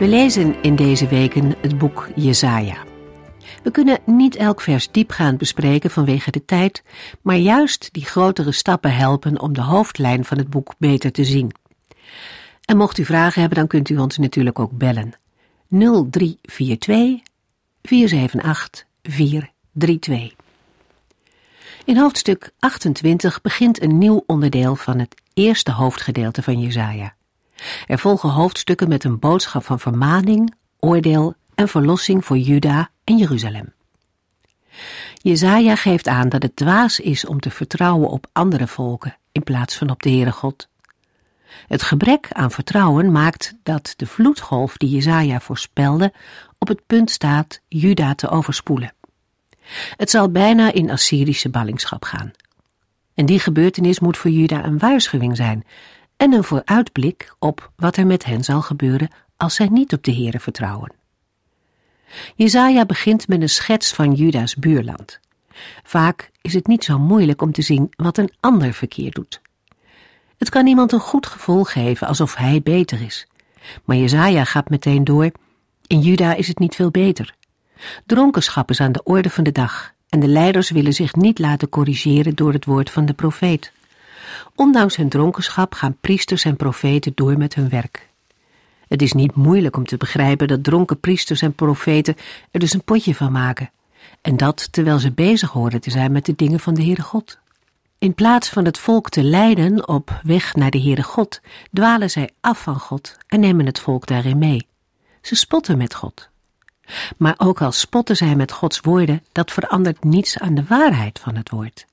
[0.00, 2.76] We lezen in deze weken het boek Jesaja.
[3.62, 6.82] We kunnen niet elk vers diepgaand bespreken vanwege de tijd,
[7.22, 11.52] maar juist die grotere stappen helpen om de hoofdlijn van het boek beter te zien.
[12.64, 15.12] En mocht u vragen hebben, dan kunt u ons natuurlijk ook bellen.
[15.68, 17.20] 0342
[17.82, 20.34] 478 432.
[21.84, 27.14] In hoofdstuk 28 begint een nieuw onderdeel van het eerste hoofdgedeelte van Jesaja.
[27.86, 33.72] Er volgen hoofdstukken met een boodschap van vermaning, oordeel en verlossing voor Juda en Jeruzalem.
[35.14, 39.76] Jezaja geeft aan dat het dwaas is om te vertrouwen op andere volken in plaats
[39.76, 40.68] van op de Heere God.
[41.66, 46.12] Het gebrek aan vertrouwen maakt dat de vloedgolf die Jezaja voorspelde
[46.58, 48.94] op het punt staat Juda te overspoelen.
[49.96, 52.30] Het zal bijna in Assyrische ballingschap gaan.
[53.14, 55.64] En die gebeurtenis moet voor Juda een waarschuwing zijn
[56.20, 60.14] en een vooruitblik op wat er met hen zal gebeuren als zij niet op de
[60.14, 60.92] Heere vertrouwen.
[62.34, 65.20] Jezaja begint met een schets van Juda's buurland.
[65.82, 69.40] Vaak is het niet zo moeilijk om te zien wat een ander verkeerd doet.
[70.36, 73.26] Het kan iemand een goed gevoel geven alsof hij beter is.
[73.84, 75.30] Maar Jezaja gaat meteen door,
[75.86, 77.34] in Juda is het niet veel beter.
[78.06, 81.68] Dronkenschap is aan de orde van de dag en de leiders willen zich niet laten
[81.68, 83.72] corrigeren door het woord van de profeet.
[84.60, 88.08] Ondanks hun dronkenschap gaan priesters en profeten door met hun werk.
[88.88, 92.16] Het is niet moeilijk om te begrijpen dat dronken priesters en profeten
[92.50, 93.70] er dus een potje van maken.
[94.20, 97.38] En dat terwijl ze bezig horen te zijn met de dingen van de Heere God.
[97.98, 101.40] In plaats van het volk te leiden op weg naar de Heere God,
[101.72, 104.66] dwalen zij af van God en nemen het volk daarin mee.
[105.20, 106.28] Ze spotten met God.
[107.16, 111.36] Maar ook al spotten zij met Gods woorden, dat verandert niets aan de waarheid van
[111.36, 111.86] het woord.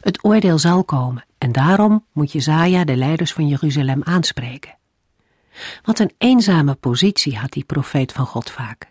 [0.00, 4.76] Het oordeel zal komen en daarom moet Jezaja de leiders van Jeruzalem aanspreken.
[5.82, 8.90] Wat een eenzame positie had die profeet van God vaak.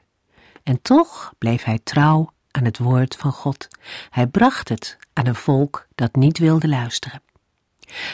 [0.63, 3.67] En toch bleef hij trouw aan het woord van God.
[4.09, 7.22] Hij bracht het aan een volk dat niet wilde luisteren.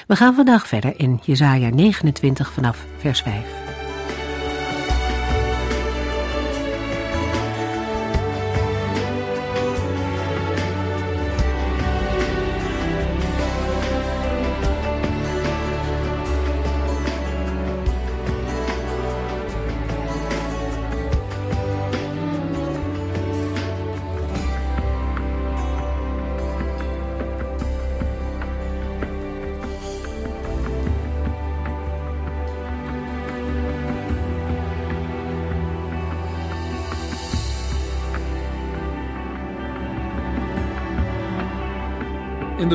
[0.08, 3.67] We gaan vandaag verder in Jesaja 29 vanaf vers 5.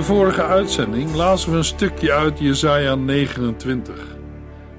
[0.02, 4.16] De vorige uitzending lazen we een stukje uit Jesaja 29.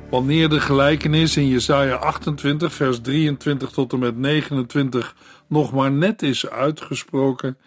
[0.09, 5.15] Wanneer de gelijkenis in Jesaja 28 vers 23 tot en met 29
[5.47, 7.57] nog maar net is uitgesproken,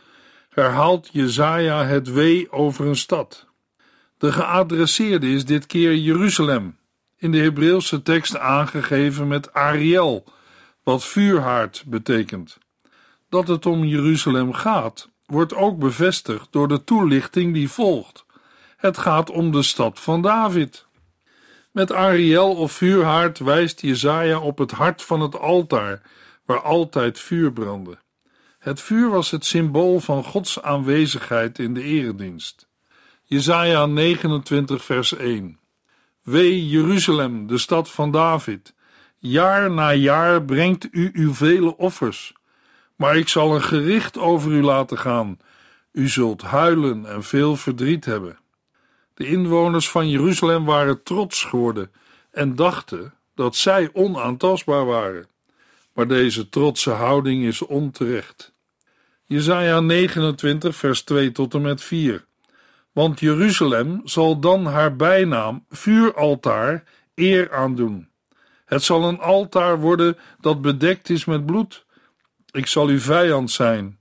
[0.49, 3.47] herhaalt Jesaja het wee over een stad.
[4.19, 6.78] De geadresseerde is dit keer Jeruzalem,
[7.16, 10.25] in de Hebreeuwse tekst aangegeven met Ariel,
[10.83, 12.59] wat vuurhaard betekent.
[13.28, 18.25] Dat het om Jeruzalem gaat, wordt ook bevestigd door de toelichting die volgt.
[18.76, 20.87] Het gaat om de stad van David.
[21.70, 26.03] Met Ariel of vuurhaard wijst Jezaja op het hart van het altaar,
[26.45, 27.98] waar altijd vuur brandde.
[28.59, 32.68] Het vuur was het symbool van Gods aanwezigheid in de eredienst.
[33.22, 35.59] Jezaja 29 vers 1
[36.22, 38.74] Wee Jeruzalem, de stad van David,
[39.18, 42.34] jaar na jaar brengt u uw vele offers,
[42.97, 45.39] maar ik zal een gericht over u laten gaan.
[45.93, 48.39] U zult huilen en veel verdriet hebben.
[49.15, 51.91] De inwoners van Jeruzalem waren trots geworden
[52.31, 55.27] en dachten dat zij onaantastbaar waren.
[55.93, 58.54] Maar deze trotse houding is onterecht.
[59.25, 62.25] Jesaja 29 vers 2 tot en met 4
[62.92, 66.84] Want Jeruzalem zal dan haar bijnaam vuuraltaar
[67.15, 68.09] eer aandoen.
[68.65, 71.85] Het zal een altaar worden dat bedekt is met bloed
[72.56, 73.98] ik zal uw vijand zijn.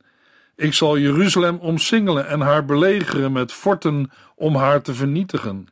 [0.55, 5.67] Ik zal Jeruzalem omsingelen en haar belegeren met forten om haar te vernietigen,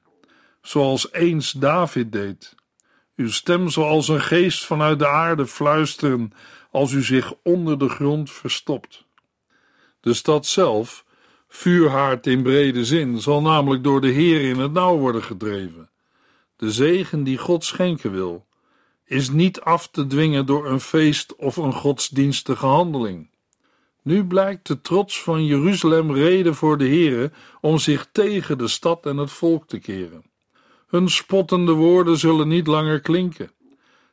[0.62, 2.56] zoals eens David deed.
[3.15, 6.33] Uw stem zal als een geest vanuit de aarde fluisteren,
[6.71, 9.06] als u zich onder de grond verstopt.
[10.00, 11.06] De stad zelf,
[11.47, 15.89] vuurhaard in brede zin, zal namelijk door de Heer in het nauw worden gedreven.
[16.56, 18.45] De zegen die God schenken wil,
[19.13, 23.30] is niet af te dwingen door een feest of een godsdienstige handeling.
[24.01, 27.31] Nu blijkt de trots van Jeruzalem reden voor de Heere
[27.62, 30.24] om zich tegen de stad en het volk te keren.
[30.88, 33.51] Hun spottende woorden zullen niet langer klinken.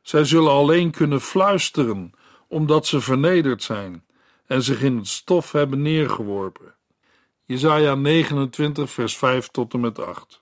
[0.03, 2.13] Zij zullen alleen kunnen fluisteren,
[2.49, 4.05] omdat ze vernederd zijn
[4.47, 6.75] en zich in het stof hebben neergeworpen.
[7.45, 10.41] Jesaja 29 vers 5 tot en met 8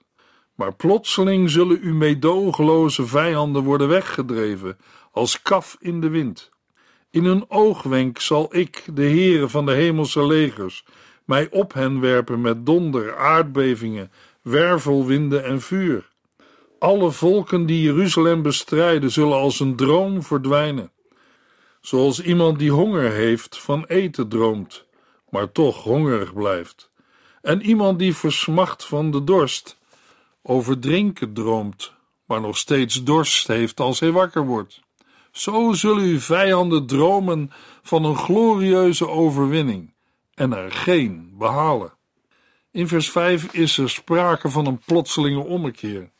[0.59, 4.77] Maar plotseling zullen uw meedogenloze vijanden worden weggedreven,
[5.11, 6.51] als kaf in de wind.
[7.09, 10.85] In een oogwenk zal ik, de Heere van de hemelse legers,
[11.25, 14.11] mij op hen werpen met donder, aardbevingen,
[14.41, 16.09] wervelwinden en vuur.
[16.79, 20.91] Alle volken die Jeruzalem bestrijden, zullen als een droom verdwijnen.
[21.81, 24.85] Zoals iemand die honger heeft van eten droomt,
[25.29, 26.91] maar toch hongerig blijft.
[27.41, 29.77] En iemand die versmacht van de dorst,
[30.49, 31.93] over drinken droomt,
[32.25, 34.81] maar nog steeds dorst heeft als hij wakker wordt.
[35.31, 37.51] Zo zullen uw vijanden dromen
[37.81, 39.93] van een glorieuze overwinning
[40.33, 41.93] en er geen behalen.
[42.71, 46.11] In vers 5 is er sprake van een plotselinge ommekeer.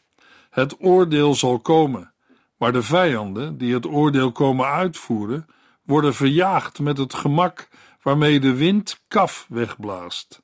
[0.50, 2.14] Het oordeel zal komen,
[2.58, 5.46] maar de vijanden die het oordeel komen uitvoeren,
[5.84, 7.70] worden verjaagd met het gemak
[8.02, 10.42] waarmee de wind kaf wegblaast.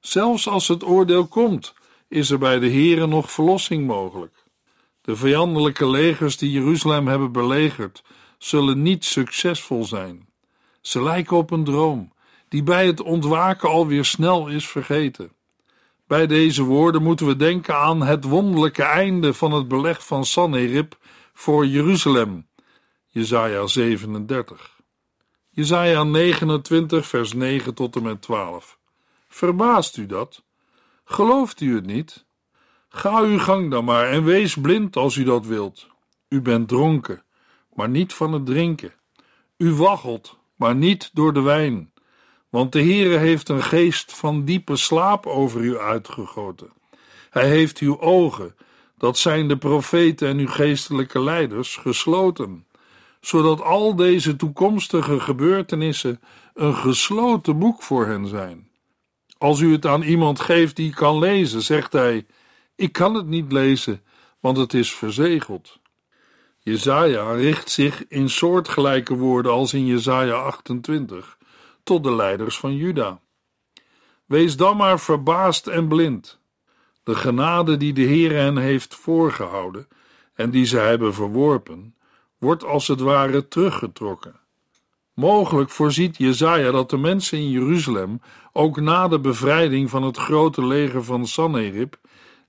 [0.00, 1.74] Zelfs als het oordeel komt,
[2.10, 4.44] is er bij de Heren nog verlossing mogelijk.
[5.00, 8.02] De vijandelijke legers die Jeruzalem hebben belegerd,
[8.38, 10.28] zullen niet succesvol zijn.
[10.80, 12.12] Ze lijken op een droom,
[12.48, 15.32] die bij het ontwaken alweer snel is vergeten.
[16.06, 20.98] Bij deze woorden moeten we denken aan het wonderlijke einde van het beleg van Sanherib
[21.34, 22.46] voor Jeruzalem.
[23.06, 24.78] Jesaja 37.
[25.50, 28.78] Jesaja 29 vers 9 tot en met 12.
[29.28, 30.42] Verbaast u dat?
[31.12, 32.24] Gelooft u het niet?
[32.88, 35.86] Ga uw gang dan maar en wees blind als u dat wilt.
[36.28, 37.22] U bent dronken,
[37.74, 38.92] maar niet van het drinken.
[39.56, 41.92] U waggelt, maar niet door de wijn.
[42.48, 46.72] Want de Heere heeft een geest van diepe slaap over u uitgegoten.
[47.30, 48.56] Hij heeft uw ogen,
[48.98, 52.66] dat zijn de profeten en uw geestelijke leiders, gesloten,
[53.20, 56.20] zodat al deze toekomstige gebeurtenissen
[56.54, 58.69] een gesloten boek voor hen zijn.
[59.40, 62.26] Als u het aan iemand geeft die kan lezen, zegt hij:
[62.74, 64.02] Ik kan het niet lezen,
[64.40, 65.78] want het is verzegeld.
[66.58, 71.38] Jezaja richt zich in soortgelijke woorden als in Jezaja 28
[71.82, 73.20] tot de leiders van Juda.
[74.26, 76.40] Wees dan maar verbaasd en blind.
[77.02, 79.88] De genade die de Heer hen heeft voorgehouden
[80.34, 81.94] en die ze hebben verworpen,
[82.38, 84.40] wordt als het ware teruggetrokken.
[85.20, 88.20] Mogelijk voorziet Jezaja dat de mensen in Jeruzalem
[88.52, 91.96] ook na de bevrijding van het grote leger van Sanherib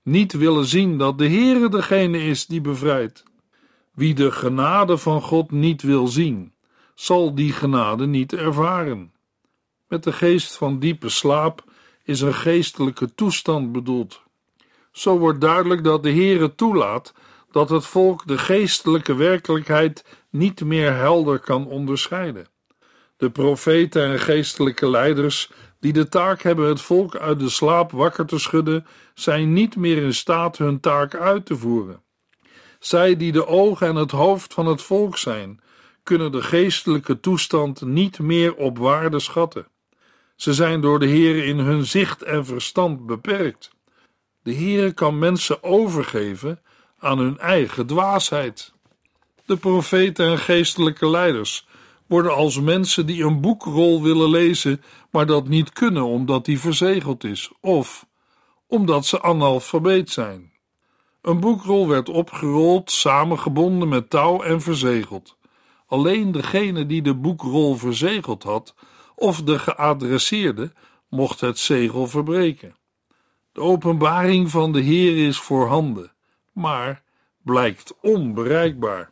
[0.02, 3.24] niet willen zien dat de Heere degene is die bevrijdt.
[3.94, 6.52] Wie de genade van God niet wil zien,
[6.94, 9.12] zal die genade niet ervaren.
[9.88, 11.64] Met de geest van diepe slaap
[12.04, 14.22] is een geestelijke toestand bedoeld.
[14.92, 17.14] Zo wordt duidelijk dat de Heere toelaat
[17.50, 22.51] dat het volk de geestelijke werkelijkheid niet meer helder kan onderscheiden.
[23.22, 25.50] De profeten en geestelijke leiders
[25.80, 29.96] die de taak hebben het volk uit de slaap wakker te schudden, zijn niet meer
[29.96, 32.02] in staat hun taak uit te voeren.
[32.78, 35.60] Zij die de ogen en het hoofd van het volk zijn,
[36.02, 39.66] kunnen de geestelijke toestand niet meer op waarde schatten.
[40.36, 43.70] Ze zijn door de Heer in hun zicht en verstand beperkt.
[44.42, 46.60] De Heer kan mensen overgeven
[46.98, 48.72] aan hun eigen dwaasheid.
[49.44, 51.66] De profeten en geestelijke leiders
[52.12, 57.24] worden als mensen die een boekrol willen lezen, maar dat niet kunnen omdat die verzegeld
[57.24, 58.06] is, of
[58.66, 60.52] omdat ze analfabeet zijn.
[61.22, 65.36] Een boekrol werd opgerold, samengebonden met touw en verzegeld.
[65.86, 68.74] Alleen degene die de boekrol verzegeld had,
[69.14, 70.72] of de geadresseerde,
[71.08, 72.76] mocht het zegel verbreken.
[73.52, 76.12] De openbaring van de Heer is voorhanden,
[76.52, 77.02] maar
[77.42, 79.11] blijkt onbereikbaar.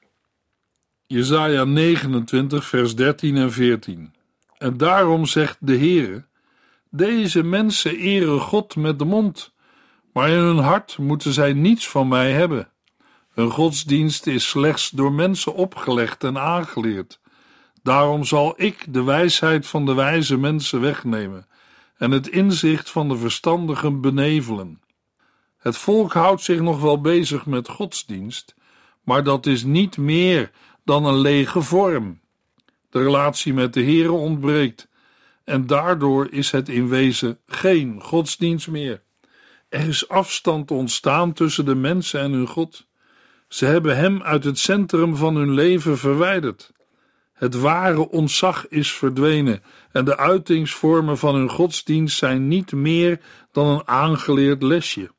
[1.13, 4.15] Jesaja 29, vers 13 en 14.
[4.59, 6.25] En daarom zegt de Heere:
[6.91, 9.55] Deze mensen eren God met de mond,
[10.13, 12.69] maar in hun hart moeten zij niets van mij hebben.
[13.31, 17.21] Hun godsdienst is slechts door mensen opgelegd en aangeleerd.
[17.83, 21.47] Daarom zal ik de wijsheid van de wijze mensen wegnemen
[21.97, 24.81] en het inzicht van de verstandigen benevelen.
[25.59, 28.55] Het volk houdt zich nog wel bezig met godsdienst,
[29.05, 30.51] maar dat is niet meer
[30.85, 32.21] dan een lege vorm.
[32.91, 34.89] De relatie met de Heere ontbreekt
[35.45, 39.03] en daardoor is het in wezen geen godsdienst meer.
[39.69, 42.87] Er is afstand ontstaan tussen de mensen en hun God.
[43.49, 46.73] Ze hebben Hem uit het centrum van hun leven verwijderd.
[47.33, 53.21] Het ware ontzag is verdwenen en de uitingsvormen van hun godsdienst zijn niet meer
[53.53, 55.11] dan een aangeleerd lesje.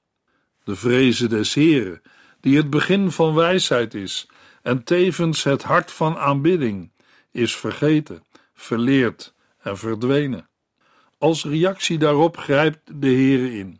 [0.63, 2.01] De vrezen des Heren,
[2.41, 4.27] die het begin van wijsheid is
[4.61, 6.91] en tevens het hart van aanbidding,
[7.31, 10.49] is vergeten, verleerd en verdwenen.
[11.17, 13.79] Als reactie daarop grijpt de Heere in.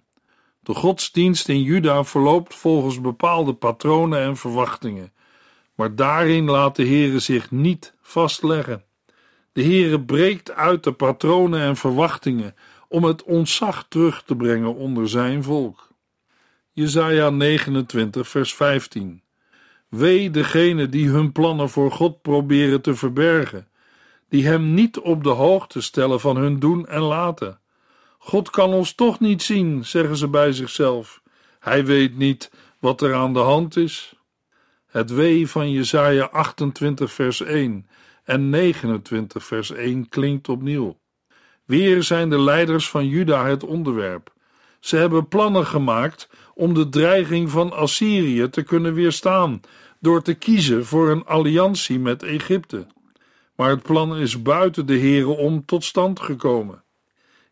[0.60, 5.14] De godsdienst in Juda verloopt volgens bepaalde patronen en verwachtingen,
[5.76, 8.84] maar daarin laat de Heere zich niet vastleggen.
[9.52, 12.56] De Heere breekt uit de patronen en verwachtingen
[12.88, 15.90] om het ontzag terug te brengen onder zijn volk.
[16.72, 19.22] Jesaja 29 vers 15
[19.92, 23.68] Wee degene die hun plannen voor God proberen te verbergen,
[24.30, 27.60] die hem niet op de hoogte stellen van hun doen en laten.
[28.18, 31.22] God kan ons toch niet zien, zeggen ze bij zichzelf.
[31.60, 34.14] Hij weet niet wat er aan de hand is.
[34.88, 37.88] Het wee van Jesaja 28 vers 1
[38.24, 41.00] en 29 vers 1 klinkt opnieuw.
[41.66, 44.34] Weer zijn de leiders van Juda het onderwerp.
[44.82, 49.62] Ze hebben plannen gemaakt om de dreiging van Assyrië te kunnen weerstaan
[50.00, 52.88] door te kiezen voor een alliantie met Egypte.
[53.56, 56.84] Maar het plan is buiten de heren om tot stand gekomen.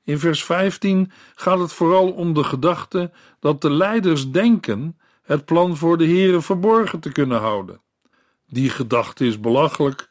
[0.03, 5.77] In vers 15 gaat het vooral om de gedachte dat de leiders denken het plan
[5.77, 7.81] voor de heren verborgen te kunnen houden.
[8.47, 10.09] Die gedachte is belachelijk,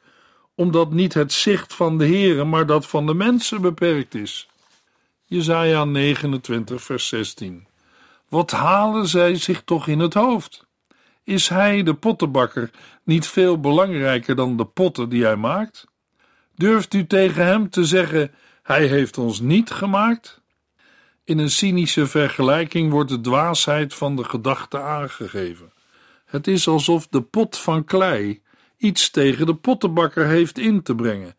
[0.55, 4.49] omdat niet het zicht van de heren, maar dat van de mensen beperkt is.
[5.31, 7.67] Jesaja 29 vers 16
[8.29, 10.67] Wat halen zij zich toch in het hoofd?
[11.25, 12.71] Is hij, de pottenbakker,
[13.05, 15.87] niet veel belangrijker dan de potten die hij maakt?
[16.55, 20.41] Durft u tegen hem te zeggen: Hij heeft ons niet gemaakt?
[21.25, 25.73] In een cynische vergelijking wordt de dwaasheid van de gedachte aangegeven.
[26.25, 28.43] Het is alsof de pot van klei
[28.77, 31.37] iets tegen de pottenbakker heeft in te brengen,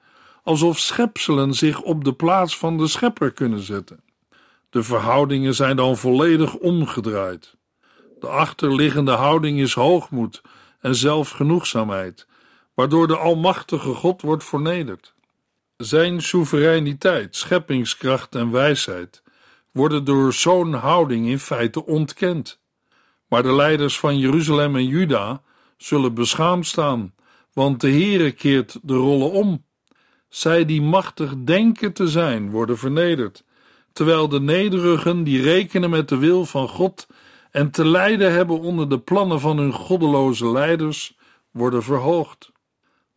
[0.50, 4.03] alsof schepselen zich op de plaats van de schepper kunnen zetten.
[4.70, 7.56] De verhoudingen zijn dan volledig omgedraaid.
[8.20, 10.41] De achterliggende houding is hoogmoed
[10.79, 12.27] en zelfgenoegzaamheid,
[12.74, 15.13] waardoor de Almachtige God wordt vernederd.
[15.77, 19.24] Zijn soevereiniteit, scheppingskracht en wijsheid
[19.72, 22.60] worden door zo'n houding in feite ontkend.
[23.27, 25.41] Maar de leiders van Jeruzalem en Juda
[25.77, 27.13] zullen beschaamd staan,
[27.53, 29.68] want de Heere keert de rollen om.
[30.29, 33.43] Zij die machtig denken te zijn, worden vernederd,
[33.93, 37.07] terwijl de nederigen die rekenen met de wil van God
[37.51, 41.17] en te lijden hebben onder de plannen van hun goddeloze leiders,
[41.51, 42.51] worden verhoogd.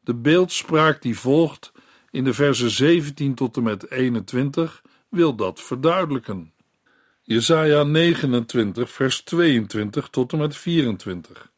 [0.01, 1.73] De beeldspraak die volgt
[2.11, 6.53] in de versen 17 tot en met 21 wil dat verduidelijken.
[7.23, 11.51] Jesaja 29 vers 22 tot en met 24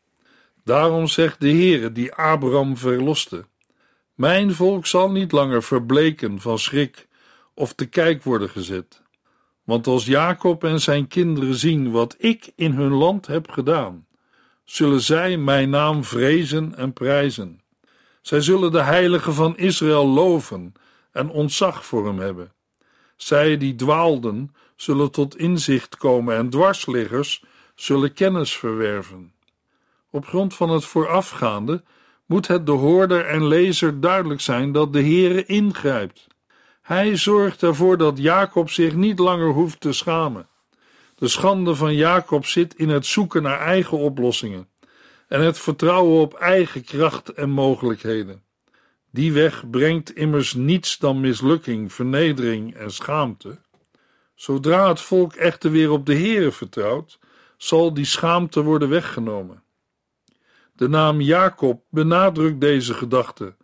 [0.64, 3.44] Daarom zegt de Heere die Abraham verloste:
[4.14, 7.09] Mijn volk zal niet langer verbleken van schrik
[7.54, 9.02] of te kijk worden gezet.
[9.64, 14.06] Want als Jacob en zijn kinderen zien wat ik in hun land heb gedaan,
[14.64, 17.61] zullen zij mijn naam vrezen en prijzen.
[18.23, 20.73] Zij zullen de heilige van Israël loven
[21.12, 22.52] en ontzag voor hem hebben.
[23.16, 27.44] Zij die dwaalden, zullen tot inzicht komen en dwarsliggers
[27.75, 29.33] zullen kennis verwerven.
[30.11, 31.83] Op grond van het voorafgaande
[32.26, 36.26] moet het de hoorder en lezer duidelijk zijn dat de Heere ingrijpt.
[36.83, 40.49] Hij zorgt ervoor dat Jacob zich niet langer hoeft te schamen.
[41.14, 44.69] De schande van Jacob zit in het zoeken naar eigen oplossingen
[45.28, 48.43] en het vertrouwen op eigen kracht en mogelijkheden.
[49.11, 53.59] Die weg brengt immers niets dan mislukking, vernedering en schaamte.
[54.35, 57.19] Zodra het volk echter weer op de Heere vertrouwt,
[57.57, 59.63] zal die schaamte worden weggenomen.
[60.76, 63.57] De naam Jacob benadrukt deze gedachte,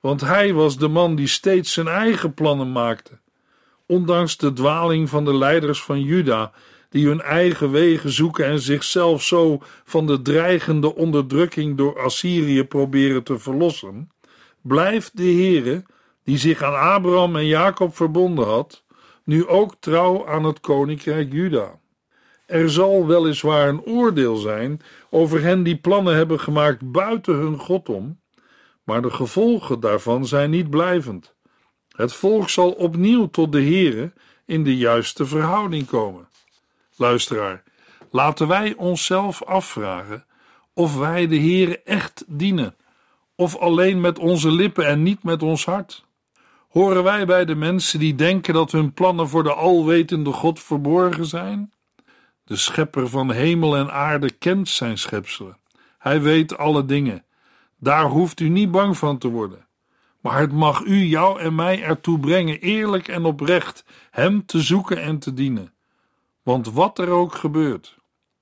[0.00, 3.18] want hij was de man die steeds zijn eigen plannen maakte.
[3.86, 6.52] Ondanks de dwaling van de leiders van Juda,
[6.88, 13.22] die hun eigen wegen zoeken en zichzelf zo van de dreigende onderdrukking door Assyrië proberen
[13.22, 14.10] te verlossen,
[14.62, 15.84] blijft de Heere,
[16.24, 18.84] die zich aan Abraham en Jacob verbonden had,
[19.24, 21.78] nu ook trouw aan het koninkrijk Juda.
[22.46, 27.88] Er zal weliswaar een oordeel zijn over hen die plannen hebben gemaakt buiten hun God
[27.88, 28.20] om,
[28.84, 31.34] maar de gevolgen daarvan zijn niet blijvend.
[31.96, 34.12] Het volk zal opnieuw tot de Heere
[34.46, 36.28] in de juiste verhouding komen.
[36.96, 37.62] Luisteraar,
[38.10, 40.24] laten wij onszelf afvragen
[40.72, 42.76] of wij de Heere echt dienen
[43.36, 46.04] of alleen met onze lippen en niet met ons hart?
[46.68, 51.26] Horen wij bij de mensen die denken dat hun plannen voor de alwetende God verborgen
[51.26, 51.72] zijn?
[52.44, 55.58] De schepper van hemel en aarde kent zijn schepselen.
[55.98, 57.24] Hij weet alle dingen.
[57.78, 59.66] Daar hoeft u niet bang van te worden.
[60.20, 65.02] Maar het mag u, jou en mij ertoe brengen eerlijk en oprecht Hem te zoeken
[65.02, 65.72] en te dienen.
[66.42, 67.98] Want wat er ook gebeurt,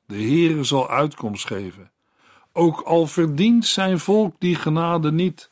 [0.06, 1.90] de Heere zal uitkomst geven.
[2.52, 5.50] Ook al verdient zijn volk die genade niet.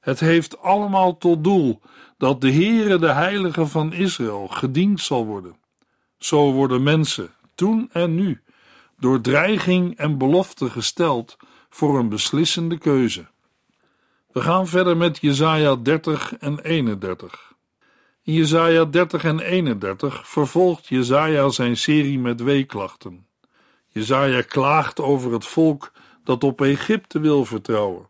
[0.00, 1.80] Het heeft allemaal tot doel
[2.18, 5.56] dat de Heere, de Heilige van Israël, gediend zal worden.
[6.18, 8.42] Zo worden mensen, toen en nu,
[8.98, 11.36] door dreiging en belofte gesteld
[11.70, 13.26] voor een beslissende keuze.
[14.32, 17.54] We gaan verder met Jesaja 30 en 31.
[18.22, 23.26] In Jesaja 30 en 31 vervolgt Jesaja zijn serie met weeklachten.
[23.86, 25.92] Jesaja klaagt over het volk
[26.24, 28.06] dat op Egypte wil vertrouwen.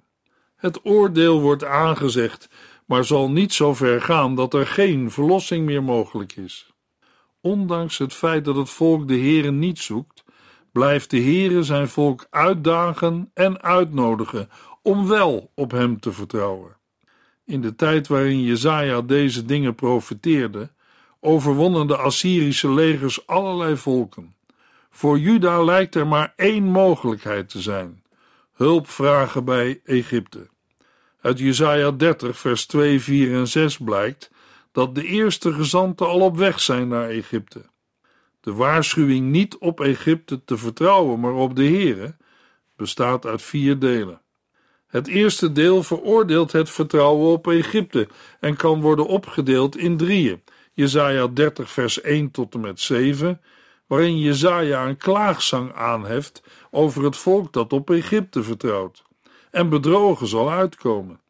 [0.56, 2.48] Het oordeel wordt aangezegd,
[2.86, 6.74] maar zal niet zo ver gaan dat er geen verlossing meer mogelijk is.
[7.46, 10.24] Ondanks het feit dat het volk de Heere niet zoekt,
[10.72, 14.48] blijft de Heere zijn volk uitdagen en uitnodigen
[14.82, 16.76] om wel op hem te vertrouwen.
[17.44, 20.70] In de tijd waarin Jezaja deze dingen profeteerde,
[21.20, 24.34] overwonnen de Assyrische legers allerlei volken.
[24.90, 28.02] Voor Juda lijkt er maar één mogelijkheid te zijn:
[28.52, 30.48] hulp vragen bij Egypte.
[31.20, 34.30] Uit Jesaja 30, vers 2, 4 en 6 blijkt
[34.76, 37.64] dat de eerste gezanten al op weg zijn naar Egypte.
[38.40, 42.16] De waarschuwing niet op Egypte te vertrouwen, maar op de Heere,
[42.76, 44.20] bestaat uit vier delen.
[44.86, 48.08] Het eerste deel veroordeelt het vertrouwen op Egypte
[48.40, 50.42] en kan worden opgedeeld in drieën.
[50.72, 53.40] Jesaja 30 vers 1 tot en met 7,
[53.86, 59.02] waarin Jesaja een klaagzang aanheft over het volk dat op Egypte vertrouwt
[59.50, 61.20] en bedrogen zal uitkomen.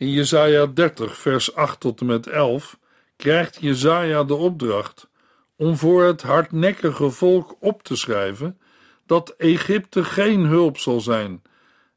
[0.00, 2.78] In Jesaja 30 vers 8 tot en met 11
[3.16, 5.08] krijgt Jesaja de opdracht
[5.56, 8.60] om voor het hardnekkige volk op te schrijven
[9.06, 11.42] dat Egypte geen hulp zal zijn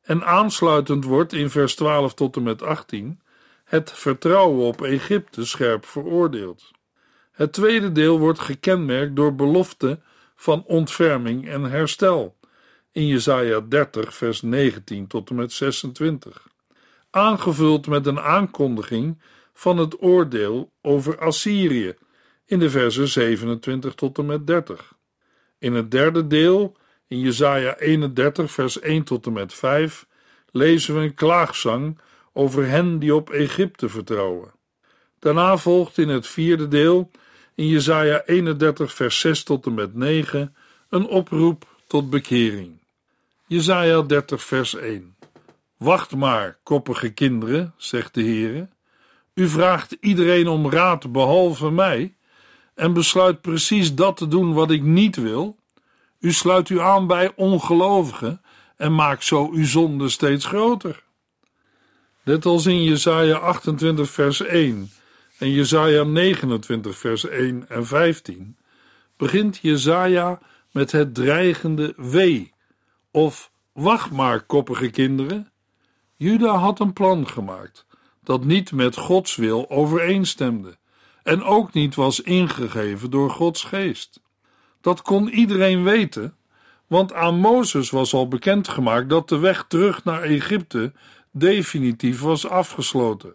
[0.01, 3.21] en aansluitend wordt in vers 12 tot en met 18
[3.63, 6.71] het vertrouwen op Egypte scherp veroordeeld.
[7.31, 9.99] Het tweede deel wordt gekenmerkt door belofte
[10.35, 12.37] van ontferming en herstel
[12.91, 16.51] in Jesaja 30 vers 19 tot en met 26,
[17.15, 19.21] aangevuld met een aankondiging
[19.53, 21.95] van het oordeel over Assyrië
[22.45, 24.93] in de versen 27 tot en met 30.
[25.57, 26.75] In het derde deel
[27.07, 30.05] in Jesaja 31, vers 1 tot en met 5
[30.51, 31.99] lezen we een klaagzang
[32.33, 34.51] over hen die op Egypte vertrouwen.
[35.19, 37.11] Daarna volgt in het vierde deel,
[37.55, 40.55] in Jesaja 31, vers 6 tot en met 9,
[40.89, 42.81] een oproep tot bekering.
[43.47, 45.12] Jesaja 30, vers 1.
[45.83, 48.69] Wacht maar, koppige kinderen, zegt de Heere.
[49.33, 52.15] U vraagt iedereen om raad behalve mij
[52.75, 55.57] en besluit precies dat te doen wat ik niet wil.
[56.19, 58.41] U sluit u aan bij ongelovigen
[58.77, 61.03] en maakt zo uw zonde steeds groter.
[62.23, 64.91] Net als in Jesaja 28 vers 1
[65.37, 68.57] en Jesaja 29 vers 1 en 15
[69.17, 70.39] begint Jesaja
[70.71, 72.53] met het dreigende wee
[73.11, 75.52] of wacht maar koppige kinderen.
[76.23, 77.85] Juda had een plan gemaakt
[78.23, 80.77] dat niet met Gods wil overeenstemde
[81.23, 84.21] en ook niet was ingegeven door Gods geest.
[84.81, 86.35] Dat kon iedereen weten,
[86.87, 90.93] want aan Mozes was al bekendgemaakt dat de weg terug naar Egypte
[91.31, 93.33] definitief was afgesloten.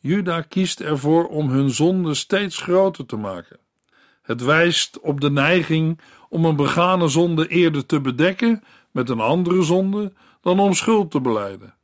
[0.00, 3.58] Juda kiest ervoor om hun zonde steeds groter te maken.
[4.22, 9.62] Het wijst op de neiging om een begane zonde eerder te bedekken met een andere
[9.62, 11.75] zonde dan om schuld te beleiden.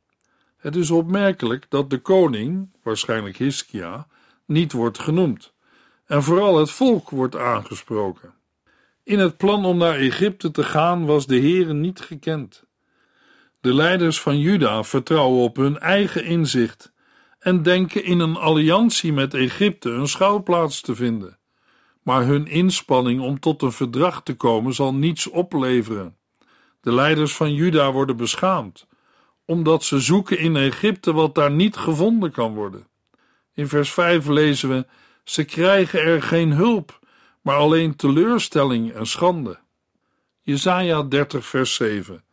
[0.63, 4.07] Het is opmerkelijk dat de koning, waarschijnlijk Hiskia,
[4.45, 5.53] niet wordt genoemd,
[6.05, 8.33] en vooral het volk wordt aangesproken.
[9.03, 12.63] In het plan om naar Egypte te gaan was de Heere niet gekend.
[13.61, 16.93] De leiders van Juda vertrouwen op hun eigen inzicht
[17.39, 21.37] en denken in een alliantie met Egypte een schouwplaats te vinden.
[22.01, 26.17] Maar hun inspanning om tot een verdrag te komen zal niets opleveren.
[26.81, 28.87] De leiders van Juda worden beschaamd,
[29.45, 32.87] omdat ze zoeken in Egypte wat daar niet gevonden kan worden.
[33.53, 34.85] In vers 5 lezen we:
[35.23, 37.01] Ze krijgen er geen hulp
[37.43, 39.59] maar alleen teleurstelling en schande.
[40.41, 42.23] Jesaja 30 vers 7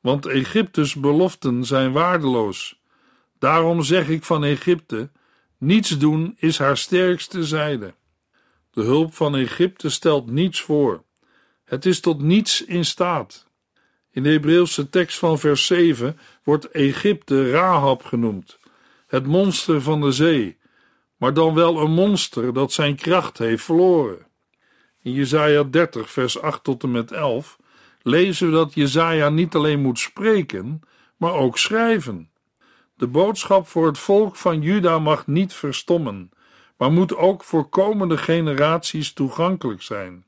[0.00, 2.80] Want Egyptes beloften zijn waardeloos.
[3.38, 5.10] Daarom zeg ik van Egypte,
[5.58, 7.94] niets doen is haar sterkste zijde.
[8.70, 11.04] De hulp van Egypte stelt niets voor.
[11.64, 13.45] Het is tot niets in staat.
[14.16, 18.58] In de Hebreeuwse tekst van vers 7 wordt Egypte Rahab genoemd,
[19.06, 20.58] het monster van de zee,
[21.16, 24.26] maar dan wel een monster dat zijn kracht heeft verloren.
[25.02, 27.58] In Jesaja 30 vers 8 tot en met 11
[28.02, 30.80] lezen we dat Jesaja niet alleen moet spreken,
[31.16, 32.30] maar ook schrijven.
[32.94, 36.30] De boodschap voor het volk van Juda mag niet verstommen,
[36.76, 40.25] maar moet ook voor komende generaties toegankelijk zijn.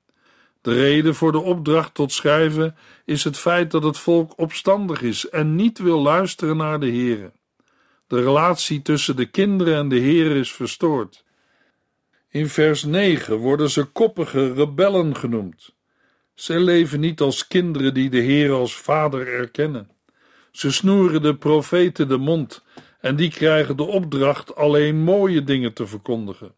[0.68, 5.28] De reden voor de opdracht tot schrijven is het feit dat het volk opstandig is
[5.28, 7.33] en niet wil luisteren naar de Here.
[8.07, 11.24] De relatie tussen de kinderen en de Heer is verstoord.
[12.31, 15.74] In vers 9 worden ze koppige rebellen genoemd.
[16.35, 19.90] Ze leven niet als kinderen die de Heer als vader erkennen.
[20.50, 22.64] Ze snoeren de profeten de mond
[23.00, 26.54] en die krijgen de opdracht alleen mooie dingen te verkondigen.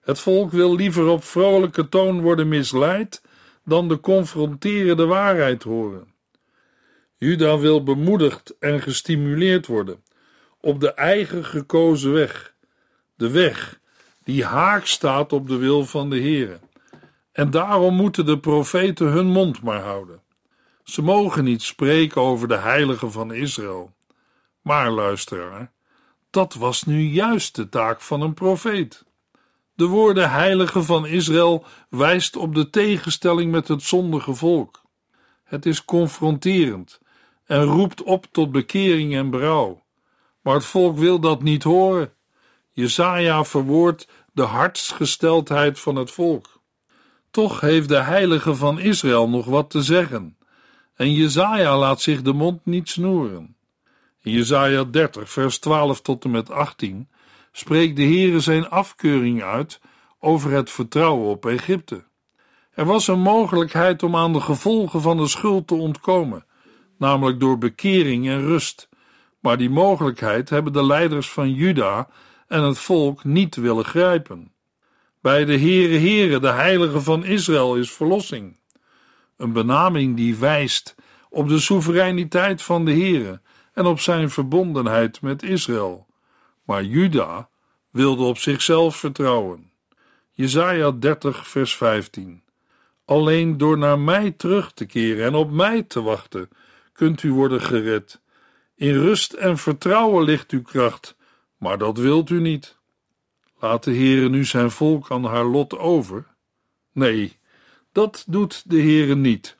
[0.00, 3.22] Het volk wil liever op vrolijke toon worden misleid
[3.64, 6.12] dan de confronterende waarheid horen.
[7.16, 10.02] Juda wil bemoedigd en gestimuleerd worden
[10.60, 12.54] op de eigen gekozen weg,
[13.14, 13.80] de weg
[14.24, 16.60] die haak staat op de wil van de Heere.
[17.32, 20.20] En daarom moeten de profeten hun mond maar houden.
[20.84, 23.92] Ze mogen niet spreken over de heilige van Israël.
[24.60, 25.72] Maar luisteraar,
[26.30, 29.04] dat was nu juist de taak van een profeet.
[29.74, 34.82] De woorden heilige van Israël wijst op de tegenstelling met het zondige volk.
[35.44, 37.00] Het is confronterend
[37.46, 39.84] en roept op tot bekering en berouw.
[40.40, 42.12] Maar het volk wil dat niet horen.
[42.70, 46.60] Jesaja verwoordt de hartsgesteldheid van het volk.
[47.30, 50.36] Toch heeft de heilige van Israël nog wat te zeggen.
[50.94, 53.56] En Jezaja laat zich de mond niet snoeren.
[54.22, 57.08] In Jezaja 30, vers 12 tot en met 18
[57.52, 59.80] spreekt de Heere zijn afkeuring uit
[60.18, 62.04] over het vertrouwen op Egypte.
[62.74, 66.46] Er was een mogelijkheid om aan de gevolgen van de schuld te ontkomen,
[66.98, 68.88] namelijk door bekering en rust.
[69.40, 72.08] Maar die mogelijkheid hebben de leiders van Juda
[72.48, 74.52] en het volk niet willen grijpen.
[75.20, 78.60] Bij de Heere Heere, de Heilige van Israël, is verlossing.
[79.36, 80.94] Een benaming die wijst
[81.30, 83.40] op de soevereiniteit van de Heere
[83.72, 86.06] en op zijn verbondenheid met Israël.
[86.62, 87.48] Maar Juda
[87.90, 89.72] wilde op zichzelf vertrouwen.
[90.30, 92.42] Jesaja 30 vers 15
[93.04, 96.48] Alleen door naar mij terug te keren en op mij te wachten,
[96.92, 98.20] kunt u worden gered.
[98.74, 101.16] In rust en vertrouwen ligt uw kracht,
[101.56, 102.76] maar dat wilt u niet.
[103.58, 106.26] Laat de Heere nu zijn volk aan haar lot over?
[106.92, 107.38] Nee,
[107.92, 109.56] dat doet de Heere niet.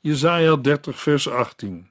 [0.00, 1.87] Jesaja 30 vers 18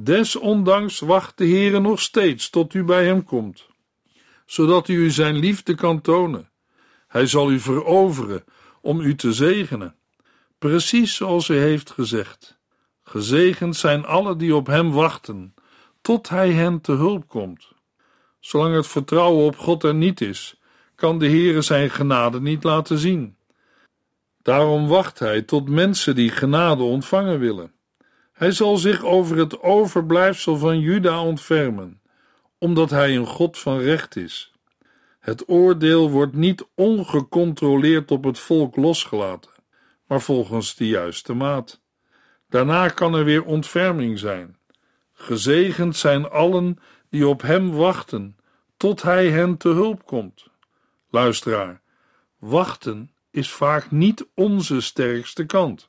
[0.00, 3.66] Desondanks wacht de Heere nog steeds tot u bij hem komt,
[4.46, 6.50] zodat u zijn liefde kan tonen.
[7.08, 8.44] Hij zal u veroveren
[8.80, 9.94] om u te zegenen,
[10.58, 12.58] precies zoals hij heeft gezegd.
[13.02, 15.54] Gezegend zijn alle die op hem wachten,
[16.00, 17.72] tot hij hen te hulp komt.
[18.40, 20.60] Zolang het vertrouwen op God er niet is,
[20.94, 23.36] kan de Heere zijn genade niet laten zien.
[24.42, 27.76] Daarom wacht hij tot mensen die genade ontvangen willen.
[28.38, 32.00] Hij zal zich over het overblijfsel van Juda ontfermen,
[32.58, 34.52] omdat hij een God van recht is.
[35.18, 39.50] Het oordeel wordt niet ongecontroleerd op het volk losgelaten,
[40.06, 41.80] maar volgens de juiste maat.
[42.48, 44.56] Daarna kan er weer ontferming zijn.
[45.12, 46.78] Gezegend zijn allen
[47.10, 48.36] die op hem wachten,
[48.76, 50.46] tot hij hen te hulp komt.
[51.10, 51.80] Luisteraar,
[52.38, 55.87] wachten is vaak niet onze sterkste kant.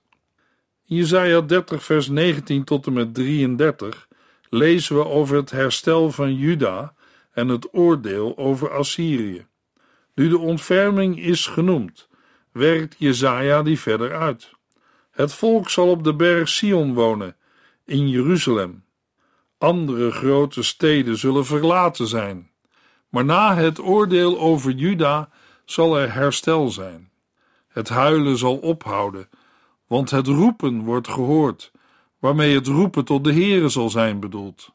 [0.90, 4.08] In Jesaja 30 vers 19 tot en met 33
[4.50, 6.94] lezen we over het herstel van Juda
[7.32, 9.46] en het oordeel over Assyrië.
[10.16, 12.08] Nu de ontferming is genoemd,
[12.52, 14.52] werkt Jezaja die verder uit.
[15.12, 17.36] Het volk zal op de berg Sion wonen,
[17.86, 18.84] in Jeruzalem.
[19.58, 22.52] Andere grote steden zullen verlaten zijn.
[23.10, 25.30] Maar na het oordeel over Juda
[25.66, 27.12] zal er herstel zijn.
[27.68, 29.30] Het huilen zal ophouden,
[29.90, 31.72] want het roepen wordt gehoord,
[32.20, 34.72] waarmee het roepen tot de Heere zal zijn bedoeld.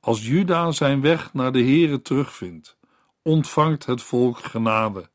[0.00, 2.76] Als Juda zijn weg naar de Heere terugvindt,
[3.22, 5.08] ontvangt het volk genade.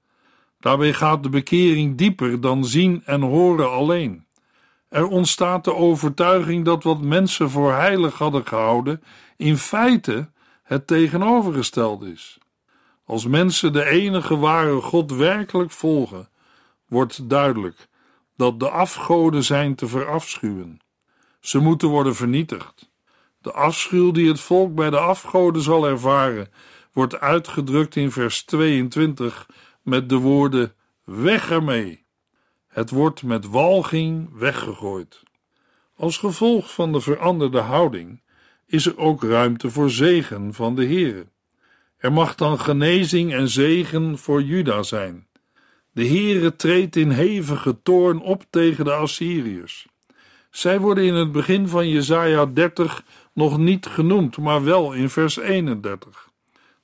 [0.60, 4.26] Daarbij gaat de bekering dieper dan zien en horen alleen.
[4.90, 9.04] Er ontstaat de overtuiging dat wat mensen voor heilig hadden gehouden,
[9.38, 10.30] in feite
[10.64, 12.38] het tegenovergestelde is.
[13.06, 16.30] Als mensen de enige ware God werkelijk volgen,
[16.88, 17.88] wordt duidelijk
[18.36, 20.80] dat de afgoden zijn te verafschuwen.
[21.40, 22.92] Ze moeten worden vernietigd.
[23.42, 26.52] De afschuw die het volk bij de afgoden zal ervaren,
[26.94, 29.50] wordt uitgedrukt in vers 22
[29.82, 32.06] met de woorden: Weg ermee.
[32.68, 35.24] Het wordt met walging weggegooid.
[35.96, 38.22] Als gevolg van de veranderde houding
[38.66, 41.28] is er ook ruimte voor zegen van de Heere.
[41.98, 45.28] Er mag dan genezing en zegen voor Juda zijn.
[45.96, 49.88] De Heere treedt in hevige toorn op tegen de Assyriërs.
[50.50, 53.04] Zij worden in het begin van Jesaja 30
[53.34, 56.30] nog niet genoemd, maar wel in vers 31.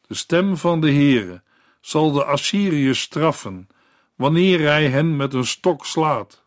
[0.08, 1.42] De stem van de Heere
[1.82, 3.68] zal de Assyriërs straffen
[4.16, 6.44] wanneer hij hen met een stok slaat.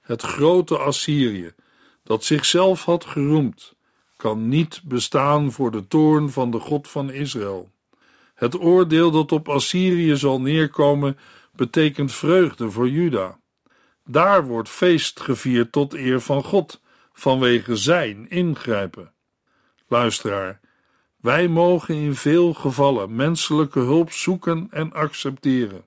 [0.00, 1.52] Het grote Assyrië,
[2.04, 3.74] dat zichzelf had geroemd,
[4.16, 7.70] kan niet bestaan voor de toorn van de God van Israël.
[8.34, 11.18] Het oordeel dat op Assyrië zal neerkomen,
[11.60, 13.38] betekent vreugde voor Juda.
[14.04, 16.80] Daar wordt feest gevierd tot eer van God,
[17.12, 19.12] vanwege zijn ingrijpen.
[19.88, 20.60] Luisteraar,
[21.16, 25.84] wij mogen in veel gevallen menselijke hulp zoeken en accepteren.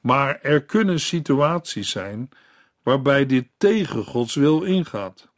[0.00, 2.28] Maar er kunnen situaties zijn
[2.82, 5.28] waarbij dit tegen Gods wil ingaat.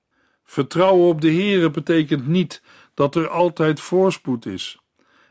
[0.44, 2.62] Vertrouwen op de Here betekent niet
[2.94, 4.78] dat er altijd voorspoed is.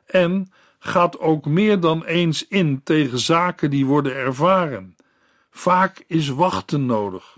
[0.05, 4.95] En gaat ook meer dan eens in tegen zaken die worden ervaren.
[5.51, 7.37] Vaak is wachten nodig.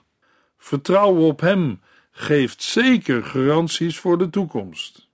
[0.58, 5.10] Vertrouwen op Hem geeft zeker garanties voor de toekomst.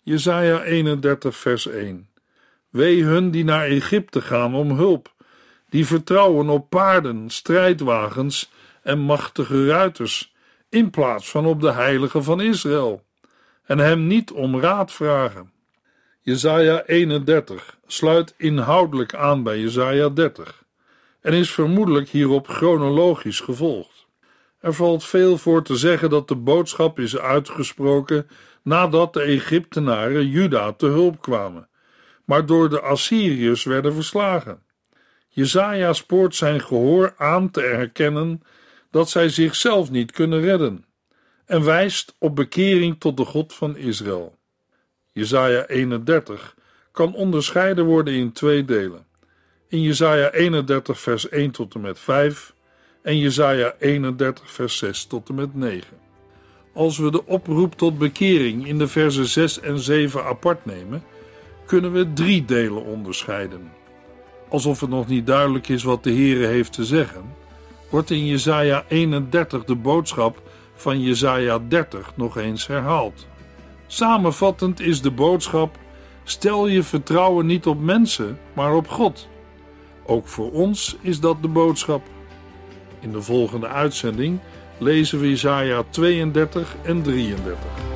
[0.00, 2.08] Jesaja 31 vers 1
[2.70, 5.14] Wee hun die naar Egypte gaan om hulp,
[5.68, 8.50] die vertrouwen op paarden, strijdwagens
[8.82, 10.34] en machtige ruiters,
[10.68, 13.04] in plaats van op de heilige van Israël,
[13.64, 15.52] en hem niet om raad vragen.
[16.26, 20.64] Jesaja 31 sluit inhoudelijk aan bij Jesaja 30
[21.20, 24.06] en is vermoedelijk hierop chronologisch gevolgd.
[24.60, 28.28] Er valt veel voor te zeggen dat de boodschap is uitgesproken
[28.62, 31.68] nadat de Egyptenaren Juda te hulp kwamen,
[32.24, 34.62] maar door de Assyriërs werden verslagen.
[35.28, 38.42] Jezaja spoort zijn gehoor aan te erkennen
[38.90, 40.84] dat zij zichzelf niet kunnen redden
[41.44, 44.36] en wijst op bekering tot de God van Israël.
[45.16, 46.54] Jesaja 31
[46.92, 49.06] kan onderscheiden worden in twee delen.
[49.68, 52.54] In Jesaja 31 vers 1 tot en met 5
[53.02, 55.86] en Jesaja 31 vers 6 tot en met 9.
[56.72, 61.02] Als we de oproep tot bekering in de versen 6 en 7 apart nemen,
[61.66, 63.72] kunnen we drie delen onderscheiden.
[64.48, 67.34] Alsof het nog niet duidelijk is wat de Heere heeft te zeggen,
[67.90, 70.42] wordt in Jesaja 31 de boodschap
[70.74, 73.26] van Jesaja 30 nog eens herhaald.
[73.86, 75.78] Samenvattend is de boodschap:
[76.24, 79.28] stel je vertrouwen niet op mensen, maar op God.
[80.06, 82.02] Ook voor ons is dat de boodschap.
[83.00, 84.38] In de volgende uitzending
[84.78, 87.95] lezen we Jesaja 32 en 33.